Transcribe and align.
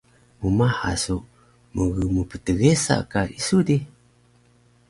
mmaha 0.43 0.89
su 1.03 1.17
mgmptgesa 1.75 2.95
ka 3.11 3.21
isu 3.37 3.57
di 3.67 3.77